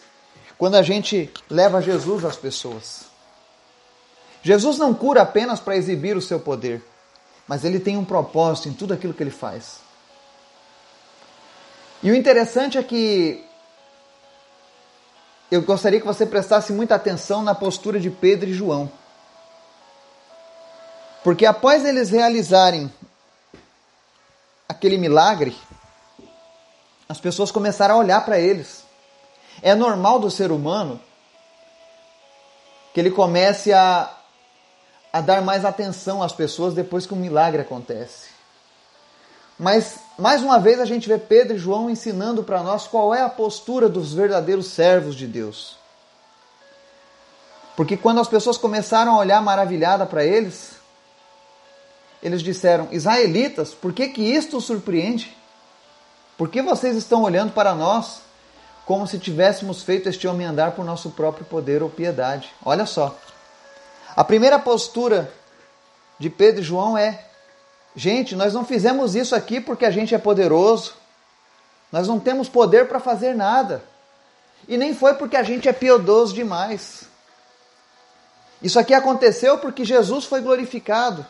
quando 0.57 0.77
a 0.77 0.83
gente 0.83 1.33
leva 1.51 1.83
Jesus 1.83 2.25
às 2.25 2.37
pessoas. 2.37 3.08
Jesus 4.43 4.79
não 4.79 4.95
cura 4.95 5.23
apenas 5.23 5.61
para 5.61 5.77
exibir 5.77 6.17
o 6.17 6.23
seu 6.23 6.39
poder, 6.39 6.83
mas 7.47 7.65
ele 7.65 7.81
tem 7.81 7.97
um 7.97 8.05
propósito 8.05 8.69
em 8.69 8.73
tudo 8.73 8.95
aquilo 8.95 9.15
que 9.15 9.23
ele 9.23 9.31
faz. 9.31 9.81
E 12.03 12.11
o 12.11 12.15
interessante 12.15 12.79
é 12.79 12.83
que 12.83 13.45
eu 15.51 15.63
gostaria 15.63 15.99
que 15.99 16.07
você 16.07 16.27
prestasse 16.27 16.73
muita 16.73 16.95
atenção 16.95 17.43
na 17.43 17.55
postura 17.55 17.99
de 17.99 18.11
Pedro 18.11 18.49
e 18.49 18.55
João. 18.55 18.91
Porque 21.25 21.45
após 21.45 21.85
eles 21.85 22.11
realizarem 22.11 22.93
aquele 24.69 24.99
milagre, 24.99 25.57
as 27.09 27.19
pessoas 27.21 27.51
começaram 27.51 27.97
a 27.97 27.99
olhar 27.99 28.25
para 28.25 28.39
eles. 28.39 28.85
É 29.63 29.75
normal 29.75 30.21
do 30.21 30.31
ser 30.31 30.53
humano 30.53 31.01
que 32.93 33.01
ele 33.01 33.11
comece 33.11 33.73
a, 33.73 34.18
a 35.19 35.21
dar 35.21 35.43
mais 35.43 35.65
atenção 35.65 36.23
às 36.23 36.33
pessoas 36.33 36.75
depois 36.75 37.07
que 37.07 37.13
um 37.13 37.19
milagre 37.19 37.61
acontece. 37.61 38.29
Mas, 39.59 39.99
mais 40.17 40.43
uma 40.43 40.61
vez, 40.61 40.79
a 40.81 40.85
gente 40.85 41.09
vê 41.09 41.19
Pedro 41.19 41.57
e 41.57 41.59
João 41.59 41.91
ensinando 41.91 42.45
para 42.45 42.63
nós 42.63 42.87
qual 42.87 43.13
é 43.13 43.23
a 43.23 43.29
postura 43.29 43.89
dos 43.89 44.15
verdadeiros 44.15 44.67
servos 44.69 45.17
de 45.17 45.27
Deus. 45.27 45.77
Porque 47.77 47.97
quando 47.97 48.21
as 48.21 48.29
pessoas 48.29 48.57
começaram 48.57 49.15
a 49.15 49.19
olhar 49.19 49.43
maravilhada 49.43 50.07
para 50.07 50.25
eles, 50.25 50.77
eles 52.23 52.41
disseram: 52.41 52.89
Israelitas, 52.93 53.75
por 53.75 53.93
que, 53.93 54.09
que 54.09 54.23
isto 54.23 54.59
os 54.59 54.65
surpreende? 54.65 55.37
Por 56.37 56.49
que 56.49 56.63
vocês 56.63 56.97
estão 56.97 57.23
olhando 57.23 57.53
para 57.53 57.75
nós 57.75 58.21
como 58.87 59.09
se 59.09 59.19
tivéssemos 59.19 59.83
feito 59.83 60.09
este 60.09 60.29
homem 60.29 60.47
andar 60.47 60.73
por 60.73 60.85
nosso 60.85 61.11
próprio 61.11 61.45
poder 61.45 61.83
ou 61.83 61.91
piedade? 61.91 62.53
Olha 62.65 62.87
só. 62.87 63.17
A 64.19 64.25
primeira 64.25 64.59
postura 64.59 65.33
de 66.19 66.29
Pedro 66.29 66.61
e 66.61 66.65
João 66.65 66.99
é: 66.99 67.25
gente, 67.95 68.35
nós 68.35 68.53
não 68.53 68.65
fizemos 68.65 69.15
isso 69.15 69.33
aqui 69.33 69.61
porque 69.61 69.85
a 69.85 69.93
gente 69.93 70.13
é 70.13 70.19
poderoso. 70.19 70.95
Nós 71.93 72.09
não 72.09 72.19
temos 72.19 72.49
poder 72.49 72.89
para 72.89 72.99
fazer 72.99 73.33
nada. 73.33 73.81
E 74.67 74.77
nem 74.77 74.93
foi 74.93 75.15
porque 75.15 75.37
a 75.37 75.45
gente 75.45 75.69
é 75.69 75.73
piedoso 75.73 76.35
demais. 76.35 77.05
Isso 78.61 78.77
aqui 78.77 78.93
aconteceu 78.93 79.59
porque 79.59 79.85
Jesus 79.85 80.25
foi 80.25 80.41
glorificado. 80.41 81.25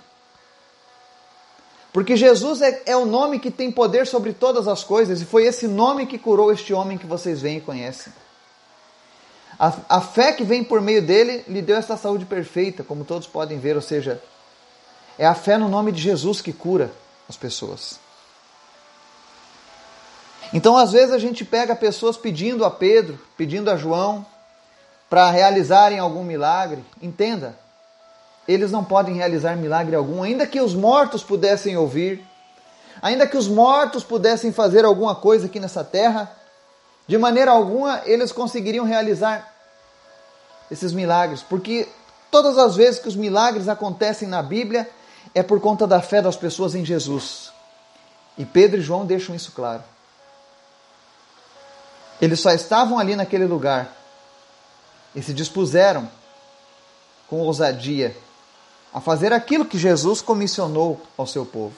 Porque 1.92 2.16
Jesus 2.16 2.62
é, 2.62 2.84
é, 2.86 2.96
o 2.96 3.04
nome 3.04 3.38
que 3.38 3.50
tem 3.50 3.70
poder 3.70 4.06
sobre 4.06 4.32
todas 4.32 4.66
as 4.66 4.82
coisas, 4.82 5.20
e 5.20 5.26
foi 5.26 5.44
esse 5.44 5.68
nome 5.68 6.06
que 6.06 6.16
curou 6.16 6.50
este 6.50 6.72
homem 6.72 6.96
que 6.96 7.06
vocês 7.06 7.42
veem 7.42 7.58
e 7.58 7.60
conhecem. 7.60 8.10
A, 9.58 9.72
a 9.88 10.00
fé 10.00 10.32
que 10.32 10.44
vem 10.44 10.62
por 10.62 10.80
meio 10.80 11.02
dele 11.02 11.44
lhe 11.48 11.60
deu 11.60 11.76
essa 11.76 11.96
saúde 11.96 12.24
perfeita, 12.24 12.84
como 12.84 13.04
todos 13.04 13.26
podem 13.26 13.58
ver, 13.58 13.74
ou 13.74 13.82
seja, 13.82 14.22
é 15.18 15.26
a 15.26 15.34
fé 15.34 15.58
no 15.58 15.68
nome 15.68 15.90
de 15.90 16.00
Jesus 16.00 16.40
que 16.40 16.52
cura 16.52 16.92
as 17.28 17.36
pessoas. 17.36 17.98
Então, 20.52 20.76
às 20.76 20.92
vezes, 20.92 21.12
a 21.12 21.18
gente 21.18 21.44
pega 21.44 21.74
pessoas 21.74 22.16
pedindo 22.16 22.64
a 22.64 22.70
Pedro, 22.70 23.18
pedindo 23.36 23.70
a 23.70 23.76
João, 23.76 24.24
para 25.10 25.30
realizarem 25.30 25.98
algum 25.98 26.22
milagre. 26.22 26.84
Entenda, 27.02 27.58
eles 28.46 28.70
não 28.70 28.84
podem 28.84 29.14
realizar 29.14 29.56
milagre 29.56 29.94
algum, 29.96 30.22
ainda 30.22 30.46
que 30.46 30.60
os 30.60 30.74
mortos 30.74 31.22
pudessem 31.22 31.76
ouvir, 31.76 32.24
ainda 33.02 33.26
que 33.26 33.36
os 33.36 33.48
mortos 33.48 34.04
pudessem 34.04 34.52
fazer 34.52 34.84
alguma 34.84 35.14
coisa 35.14 35.46
aqui 35.46 35.60
nessa 35.60 35.84
terra, 35.84 36.37
de 37.08 37.18
maneira 37.18 37.50
alguma 37.50 38.02
eles 38.04 38.30
conseguiriam 38.30 38.84
realizar 38.84 39.52
esses 40.70 40.92
milagres, 40.92 41.42
porque 41.42 41.88
todas 42.30 42.58
as 42.58 42.76
vezes 42.76 43.00
que 43.00 43.08
os 43.08 43.16
milagres 43.16 43.66
acontecem 43.66 44.28
na 44.28 44.42
Bíblia 44.42 44.88
é 45.34 45.42
por 45.42 45.60
conta 45.60 45.86
da 45.86 46.00
fé 46.00 46.22
das 46.22 46.36
pessoas 46.36 46.74
em 46.74 46.84
Jesus. 46.84 47.50
E 48.36 48.44
Pedro 48.44 48.78
e 48.78 48.82
João 48.82 49.04
deixam 49.04 49.34
isso 49.34 49.50
claro. 49.52 49.82
Eles 52.20 52.40
só 52.40 52.52
estavam 52.52 52.98
ali 52.98 53.16
naquele 53.16 53.46
lugar 53.46 53.96
e 55.14 55.22
se 55.22 55.32
dispuseram 55.32 56.08
com 57.28 57.40
ousadia 57.40 58.16
a 58.92 59.00
fazer 59.00 59.32
aquilo 59.32 59.64
que 59.64 59.78
Jesus 59.78 60.20
comissionou 60.20 61.00
ao 61.16 61.26
seu 61.26 61.44
povo. 61.44 61.74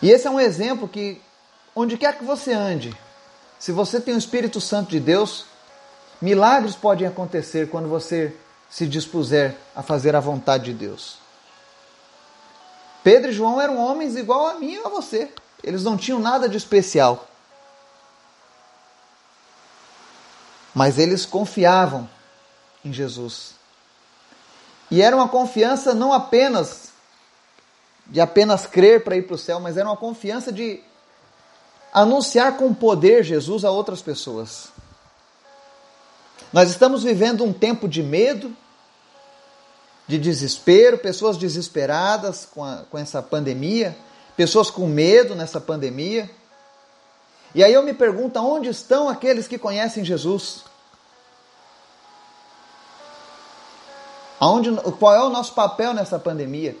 E 0.00 0.10
esse 0.10 0.26
é 0.26 0.30
um 0.30 0.40
exemplo 0.40 0.88
que, 0.88 1.20
onde 1.74 1.96
quer 1.96 2.16
que 2.16 2.24
você 2.24 2.52
ande, 2.52 2.96
se 3.58 3.72
você 3.72 4.00
tem 4.00 4.14
o 4.14 4.18
Espírito 4.18 4.60
Santo 4.60 4.90
de 4.90 5.00
Deus, 5.00 5.46
milagres 6.20 6.74
podem 6.74 7.06
acontecer 7.06 7.70
quando 7.70 7.88
você 7.88 8.36
se 8.68 8.86
dispuser 8.86 9.56
a 9.74 9.82
fazer 9.82 10.16
a 10.16 10.20
vontade 10.20 10.64
de 10.64 10.74
Deus. 10.74 11.18
Pedro 13.04 13.30
e 13.30 13.34
João 13.34 13.60
eram 13.60 13.78
homens 13.78 14.16
igual 14.16 14.48
a 14.48 14.54
mim 14.54 14.74
e 14.74 14.78
a 14.84 14.88
você. 14.88 15.32
Eles 15.62 15.82
não 15.82 15.96
tinham 15.96 16.18
nada 16.18 16.48
de 16.48 16.56
especial. 16.56 17.28
Mas 20.74 20.98
eles 20.98 21.26
confiavam 21.26 22.08
em 22.84 22.92
Jesus. 22.92 23.54
E 24.90 25.02
era 25.02 25.14
uma 25.14 25.28
confiança 25.28 25.94
não 25.94 26.12
apenas 26.12 26.90
de 28.06 28.20
apenas 28.20 28.66
crer 28.66 29.04
para 29.04 29.16
ir 29.16 29.22
para 29.22 29.36
o 29.36 29.38
céu, 29.38 29.60
mas 29.60 29.76
era 29.76 29.88
uma 29.88 29.96
confiança 29.96 30.52
de 30.52 30.82
anunciar 31.92 32.56
com 32.56 32.72
poder 32.72 33.22
Jesus 33.22 33.64
a 33.64 33.70
outras 33.70 34.00
pessoas. 34.00 34.68
Nós 36.52 36.70
estamos 36.70 37.02
vivendo 37.02 37.44
um 37.44 37.52
tempo 37.52 37.88
de 37.88 38.02
medo, 38.02 38.54
de 40.06 40.18
desespero, 40.18 40.98
pessoas 40.98 41.36
desesperadas 41.36 42.46
com, 42.46 42.64
a, 42.64 42.84
com 42.90 42.98
essa 42.98 43.22
pandemia, 43.22 43.96
pessoas 44.36 44.70
com 44.70 44.86
medo 44.86 45.34
nessa 45.34 45.60
pandemia. 45.60 46.30
E 47.54 47.62
aí 47.62 47.72
eu 47.72 47.82
me 47.82 47.94
pergunto: 47.94 48.38
onde 48.40 48.68
estão 48.68 49.08
aqueles 49.08 49.46
que 49.46 49.58
conhecem 49.58 50.04
Jesus? 50.04 50.64
Aonde, 54.40 54.72
qual 54.98 55.14
é 55.14 55.22
o 55.22 55.30
nosso 55.30 55.54
papel 55.54 55.94
nessa 55.94 56.18
pandemia? 56.18 56.76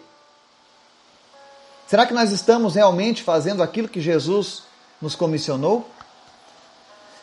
Será 1.86 2.06
que 2.06 2.14
nós 2.14 2.32
estamos 2.32 2.74
realmente 2.74 3.22
fazendo 3.22 3.62
aquilo 3.62 3.86
que 3.88 4.00
Jesus 4.00 4.64
nos 5.02 5.16
comissionou? 5.16 5.86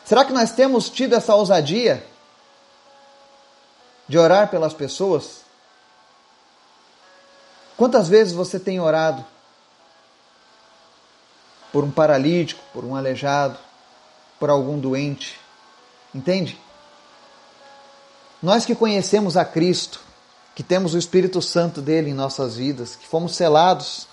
Será 0.04 0.24
que 0.24 0.32
nós 0.32 0.52
temos 0.52 0.90
tido 0.90 1.14
essa 1.14 1.34
ousadia 1.34 2.06
de 4.06 4.18
orar 4.18 4.50
pelas 4.50 4.74
pessoas? 4.74 5.40
Quantas 7.76 8.08
vezes 8.08 8.34
você 8.34 8.60
tem 8.60 8.78
orado 8.78 9.24
por 11.72 11.82
um 11.82 11.90
paralítico, 11.90 12.62
por 12.72 12.84
um 12.84 12.94
aleijado, 12.94 13.58
por 14.38 14.50
algum 14.50 14.78
doente? 14.78 15.40
Entende? 16.14 16.60
Nós 18.42 18.66
que 18.66 18.74
conhecemos 18.74 19.36
a 19.36 19.44
Cristo, 19.44 20.00
que 20.54 20.62
temos 20.62 20.92
o 20.92 20.98
Espírito 20.98 21.40
Santo 21.40 21.80
dele 21.80 22.10
em 22.10 22.14
nossas 22.14 22.56
vidas, 22.56 22.96
que 22.96 23.06
fomos 23.06 23.34
selados, 23.36 24.08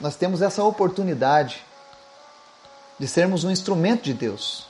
nós 0.00 0.16
temos 0.16 0.40
essa 0.40 0.62
oportunidade 0.62 1.64
de 2.98 3.08
sermos 3.08 3.44
um 3.44 3.50
instrumento 3.50 4.02
de 4.02 4.14
Deus. 4.14 4.66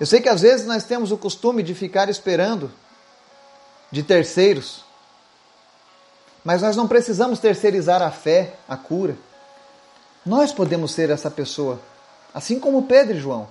Eu 0.00 0.06
sei 0.06 0.20
que 0.20 0.28
às 0.28 0.40
vezes 0.40 0.66
nós 0.66 0.84
temos 0.84 1.12
o 1.12 1.18
costume 1.18 1.62
de 1.62 1.74
ficar 1.74 2.08
esperando 2.08 2.70
de 3.90 4.02
terceiros, 4.02 4.82
mas 6.44 6.62
nós 6.62 6.74
não 6.74 6.88
precisamos 6.88 7.38
terceirizar 7.38 8.02
a 8.02 8.10
fé, 8.10 8.54
a 8.68 8.76
cura. 8.76 9.16
Nós 10.24 10.52
podemos 10.52 10.92
ser 10.92 11.10
essa 11.10 11.30
pessoa, 11.30 11.80
assim 12.34 12.58
como 12.58 12.84
Pedro 12.84 13.16
e 13.16 13.20
João. 13.20 13.48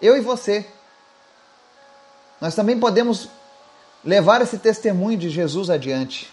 Eu 0.00 0.16
e 0.16 0.20
você. 0.20 0.66
Nós 2.40 2.54
também 2.54 2.78
podemos 2.78 3.28
levar 4.04 4.40
esse 4.42 4.58
testemunho 4.58 5.18
de 5.18 5.28
Jesus 5.28 5.70
adiante. 5.70 6.32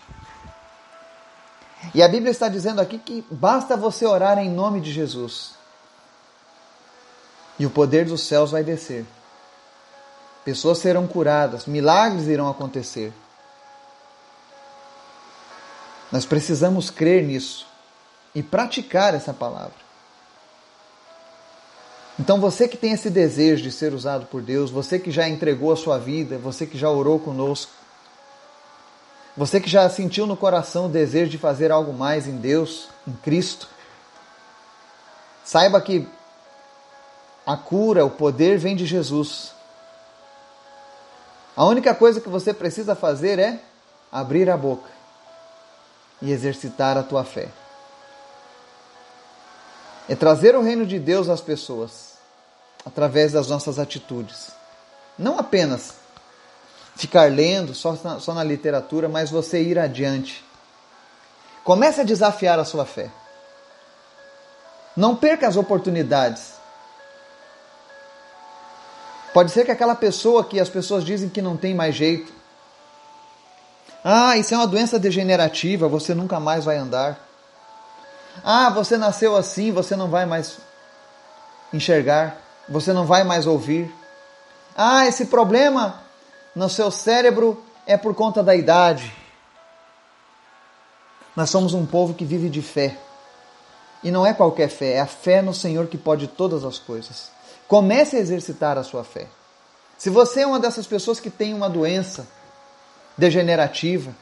E 1.93 2.01
a 2.01 2.07
Bíblia 2.07 2.31
está 2.31 2.47
dizendo 2.47 2.79
aqui 2.79 2.97
que 2.97 3.25
basta 3.29 3.75
você 3.75 4.05
orar 4.05 4.37
em 4.37 4.49
nome 4.49 4.81
de 4.81 4.91
Jesus. 4.91 5.56
E 7.59 7.65
o 7.65 7.69
poder 7.69 8.05
dos 8.05 8.21
céus 8.21 8.51
vai 8.51 8.63
descer. 8.63 9.05
Pessoas 10.45 10.77
serão 10.77 11.07
curadas, 11.07 11.65
milagres 11.65 12.27
irão 12.27 12.47
acontecer. 12.49 13.11
Nós 16.11 16.25
precisamos 16.25 16.89
crer 16.89 17.23
nisso 17.23 17.67
e 18.33 18.41
praticar 18.41 19.13
essa 19.13 19.33
palavra. 19.33 19.87
Então 22.19 22.39
você 22.39 22.67
que 22.67 22.77
tem 22.77 22.93
esse 22.93 23.09
desejo 23.09 23.63
de 23.63 23.71
ser 23.71 23.93
usado 23.93 24.25
por 24.25 24.41
Deus, 24.41 24.71
você 24.71 24.97
que 24.97 25.11
já 25.11 25.27
entregou 25.27 25.71
a 25.71 25.75
sua 25.75 25.97
vida, 25.99 26.37
você 26.37 26.65
que 26.65 26.77
já 26.77 26.89
orou 26.89 27.19
conosco, 27.19 27.71
você 29.35 29.61
que 29.61 29.69
já 29.69 29.87
sentiu 29.87 30.25
no 30.25 30.35
coração 30.35 30.87
o 30.87 30.89
desejo 30.89 31.29
de 31.29 31.37
fazer 31.37 31.71
algo 31.71 31.93
mais 31.93 32.25
em 32.25 32.37
Deus, 32.37 32.89
em 33.07 33.13
Cristo, 33.13 33.67
saiba 35.43 35.79
que 35.79 36.07
a 37.47 37.55
cura, 37.55 38.03
o 38.03 38.09
poder 38.09 38.57
vem 38.57 38.75
de 38.75 38.85
Jesus. 38.85 39.53
A 41.55 41.63
única 41.63 41.95
coisa 41.95 42.19
que 42.19 42.27
você 42.27 42.53
precisa 42.53 42.93
fazer 42.93 43.39
é 43.39 43.61
abrir 44.11 44.49
a 44.49 44.57
boca 44.57 44.89
e 46.21 46.29
exercitar 46.29 46.97
a 46.97 47.03
tua 47.03 47.23
fé. 47.23 47.47
É 50.09 50.15
trazer 50.15 50.57
o 50.57 50.61
reino 50.61 50.85
de 50.85 50.99
Deus 50.99 51.29
às 51.29 51.39
pessoas 51.39 52.17
através 52.85 53.31
das 53.31 53.47
nossas 53.47 53.79
atitudes. 53.79 54.51
Não 55.17 55.39
apenas 55.39 55.95
ficar 56.97 57.31
lendo 57.31 57.73
só 57.73 57.97
na, 58.03 58.19
só 58.19 58.33
na 58.33 58.43
literatura, 58.43 59.07
mas 59.07 59.31
você 59.31 59.61
ir 59.61 59.79
adiante. 59.79 60.43
Comece 61.63 62.01
a 62.01 62.03
desafiar 62.03 62.59
a 62.59 62.65
sua 62.65 62.85
fé. 62.85 63.09
Não 64.97 65.15
perca 65.15 65.47
as 65.47 65.55
oportunidades. 65.55 66.56
Pode 69.33 69.51
ser 69.51 69.65
que 69.65 69.71
aquela 69.71 69.95
pessoa 69.95 70.43
que 70.43 70.59
as 70.59 70.69
pessoas 70.69 71.03
dizem 71.03 71.29
que 71.29 71.41
não 71.41 71.55
tem 71.57 71.73
mais 71.73 71.95
jeito. 71.95 72.33
Ah, 74.03 74.37
isso 74.37 74.53
é 74.53 74.57
uma 74.57 74.67
doença 74.67 74.97
degenerativa, 74.97 75.87
você 75.87 76.13
nunca 76.13 76.39
mais 76.39 76.65
vai 76.65 76.77
andar. 76.77 77.19
Ah, 78.43 78.69
você 78.69 78.97
nasceu 78.97 79.35
assim, 79.35 79.71
você 79.71 79.95
não 79.95 80.09
vai 80.09 80.25
mais 80.25 80.57
enxergar, 81.73 82.37
você 82.69 82.93
não 82.93 83.05
vai 83.05 83.23
mais 83.23 83.45
ouvir. 83.45 83.93
Ah, 84.75 85.05
esse 85.07 85.25
problema 85.25 86.01
no 86.55 86.69
seu 86.69 86.89
cérebro 86.89 87.63
é 87.85 87.97
por 87.97 88.13
conta 88.15 88.43
da 88.43 88.55
idade. 88.55 89.11
Nós 91.35 91.49
somos 91.49 91.73
um 91.73 91.85
povo 91.85 92.13
que 92.13 92.25
vive 92.25 92.49
de 92.49 92.61
fé. 92.61 92.97
E 94.03 94.11
não 94.11 94.25
é 94.25 94.33
qualquer 94.33 94.69
fé, 94.69 94.93
é 94.93 94.99
a 95.01 95.07
fé 95.07 95.41
no 95.41 95.53
Senhor 95.53 95.87
que 95.87 95.97
pode 95.97 96.27
todas 96.27 96.63
as 96.63 96.77
coisas. 96.77 97.31
Comece 97.67 98.15
a 98.15 98.19
exercitar 98.19 98.77
a 98.77 98.83
sua 98.83 99.03
fé. 99.03 99.27
Se 99.97 100.09
você 100.09 100.41
é 100.41 100.47
uma 100.47 100.59
dessas 100.59 100.87
pessoas 100.87 101.19
que 101.19 101.29
tem 101.29 101.53
uma 101.53 101.69
doença 101.69 102.27
degenerativa, 103.17 104.15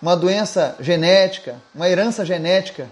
uma 0.00 0.16
doença 0.16 0.76
genética, 0.80 1.60
uma 1.74 1.88
herança 1.88 2.24
genética 2.24 2.90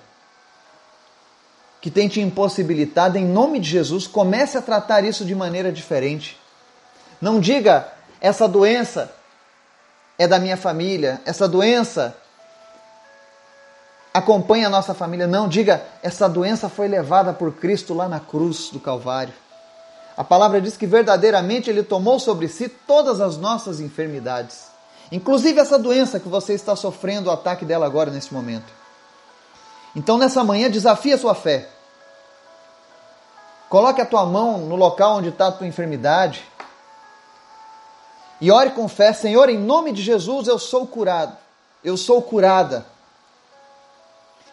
que 1.80 1.90
tem 1.90 2.08
te 2.08 2.20
impossibilitado, 2.20 3.18
em 3.18 3.26
nome 3.26 3.60
de 3.60 3.68
Jesus, 3.68 4.06
comece 4.06 4.56
a 4.56 4.62
tratar 4.62 5.04
isso 5.04 5.24
de 5.24 5.34
maneira 5.34 5.70
diferente. 5.70 6.40
Não 7.20 7.40
diga, 7.40 7.92
essa 8.20 8.48
doença 8.48 9.14
é 10.18 10.26
da 10.26 10.38
minha 10.38 10.56
família, 10.56 11.20
essa 11.26 11.46
doença 11.46 12.16
acompanha 14.14 14.68
a 14.68 14.70
nossa 14.70 14.94
família. 14.94 15.26
Não, 15.26 15.48
diga, 15.48 15.84
essa 16.00 16.28
doença 16.28 16.68
foi 16.68 16.86
levada 16.86 17.32
por 17.32 17.52
Cristo 17.54 17.92
lá 17.92 18.08
na 18.08 18.20
cruz 18.20 18.70
do 18.70 18.78
Calvário. 18.78 19.34
A 20.16 20.22
palavra 20.22 20.60
diz 20.60 20.76
que 20.76 20.86
verdadeiramente 20.86 21.68
Ele 21.68 21.82
tomou 21.82 22.20
sobre 22.20 22.46
si 22.46 22.68
todas 22.68 23.20
as 23.20 23.36
nossas 23.36 23.80
enfermidades. 23.80 24.68
Inclusive 25.10 25.58
essa 25.58 25.76
doença 25.76 26.20
que 26.20 26.28
você 26.28 26.54
está 26.54 26.76
sofrendo 26.76 27.28
o 27.28 27.32
ataque 27.32 27.64
dela 27.64 27.84
agora 27.84 28.12
nesse 28.12 28.32
momento. 28.32 28.72
Então 29.96 30.16
nessa 30.16 30.44
manhã 30.44 30.70
desafia 30.70 31.16
a 31.16 31.18
sua 31.18 31.34
fé. 31.34 31.68
Coloque 33.68 34.00
a 34.00 34.06
tua 34.06 34.24
mão 34.24 34.58
no 34.58 34.76
local 34.76 35.16
onde 35.16 35.30
está 35.30 35.48
a 35.48 35.52
tua 35.52 35.66
enfermidade. 35.66 36.44
E 38.40 38.50
ore 38.52 38.70
com 38.70 38.88
fé, 38.88 39.12
Senhor, 39.12 39.48
em 39.48 39.58
nome 39.58 39.90
de 39.90 40.02
Jesus 40.02 40.46
eu 40.46 40.58
sou 40.58 40.86
curado. 40.86 41.36
Eu 41.82 41.96
sou 41.96 42.22
curada. 42.22 42.93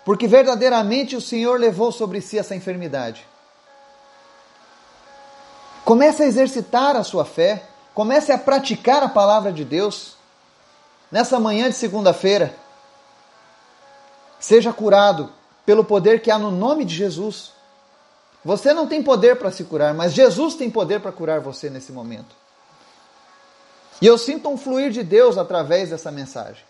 Porque 0.03 0.27
verdadeiramente 0.27 1.15
o 1.15 1.21
Senhor 1.21 1.59
levou 1.59 1.91
sobre 1.91 2.21
si 2.21 2.37
essa 2.37 2.55
enfermidade. 2.55 3.25
Comece 5.85 6.23
a 6.23 6.25
exercitar 6.25 6.95
a 6.95 7.03
sua 7.03 7.25
fé. 7.25 7.63
Comece 7.93 8.31
a 8.31 8.37
praticar 8.37 9.03
a 9.03 9.09
palavra 9.09 9.51
de 9.51 9.65
Deus 9.65 10.15
nessa 11.11 11.39
manhã 11.39 11.69
de 11.69 11.75
segunda-feira, 11.75 12.55
seja 14.39 14.71
curado 14.71 15.29
pelo 15.65 15.83
poder 15.83 16.21
que 16.21 16.31
há 16.31 16.39
no 16.39 16.49
nome 16.49 16.85
de 16.85 16.95
Jesus. 16.95 17.51
Você 18.43 18.73
não 18.73 18.87
tem 18.87 19.03
poder 19.03 19.35
para 19.37 19.51
se 19.51 19.65
curar, 19.65 19.93
mas 19.93 20.13
Jesus 20.13 20.55
tem 20.55 20.71
poder 20.71 21.01
para 21.01 21.11
curar 21.11 21.41
você 21.41 21.69
nesse 21.69 21.91
momento. 21.91 22.33
E 24.01 24.07
eu 24.07 24.17
sinto 24.17 24.49
um 24.49 24.57
fluir 24.57 24.89
de 24.89 25.03
Deus 25.03 25.37
através 25.37 25.89
dessa 25.89 26.09
mensagem. 26.09 26.63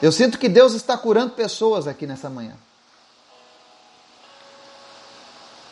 Eu 0.00 0.12
sinto 0.12 0.38
que 0.38 0.48
Deus 0.48 0.74
está 0.74 0.96
curando 0.96 1.32
pessoas 1.32 1.86
aqui 1.86 2.06
nessa 2.06 2.30
manhã. 2.30 2.54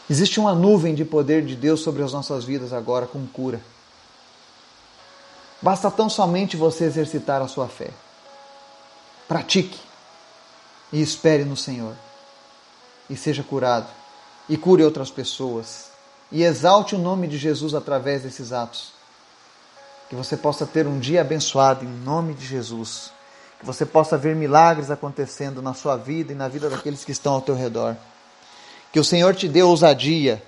Existe 0.09 0.39
uma 0.39 0.55
nuvem 0.55 0.95
de 0.95 1.05
poder 1.05 1.45
de 1.45 1.57
Deus 1.57 1.81
sobre 1.81 2.03
as 2.03 2.13
nossas 2.13 2.45
vidas 2.45 2.73
agora 2.73 3.07
com 3.07 3.27
cura. 3.27 3.61
Basta 5.61 5.91
tão 5.91 6.09
somente 6.09 6.57
você 6.57 6.85
exercitar 6.85 7.41
a 7.41 7.49
sua 7.49 7.69
fé. 7.69 7.91
Pratique 9.27 9.81
e 10.93 11.01
espere 11.01 11.45
no 11.45 11.57
Senhor. 11.57 11.95
E 13.11 13.17
seja 13.17 13.43
curado. 13.43 13.89
E 14.49 14.57
cure 14.57 14.85
outras 14.85 15.11
pessoas. 15.11 15.91
E 16.31 16.43
exalte 16.43 16.95
o 16.95 16.99
nome 16.99 17.27
de 17.27 17.39
Jesus 17.39 17.75
através 17.75 18.23
desses 18.23 18.53
atos. 18.53 18.93
Que 20.09 20.15
você 20.15 20.37
possa 20.37 20.67
ter 20.67 20.87
um 20.87 21.01
dia 21.01 21.21
abençoado 21.21 21.85
em 21.85 21.89
nome 21.89 22.35
de 22.35 22.47
Jesus. 22.47 23.16
Que 23.59 23.67
você 23.67 23.87
possa 23.87 24.17
ver 24.17 24.37
milagres 24.37 24.91
acontecendo 24.91 25.63
na 25.63 25.75
sua 25.75 25.97
vida 25.97 26.33
e 26.33 26.37
na 26.37 26.49
vida 26.49 26.69
daqueles 26.69 27.05
que 27.05 27.13
estão 27.13 27.35
ao 27.35 27.43
teu 27.43 27.55
redor. 27.55 27.97
Que 28.93 29.01
o 29.01 29.05
Senhor 29.05 29.35
te 29.35 29.49
dê 29.49 29.63
ousadia 29.63 30.43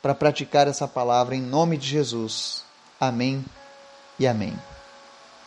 para 0.00 0.14
praticar 0.14 0.68
essa 0.68 0.86
palavra 0.86 1.34
em 1.34 1.42
nome 1.42 1.76
de 1.76 1.86
Jesus. 1.86 2.62
Amém 3.00 3.44
e 4.18 4.26
amém. 4.26 4.56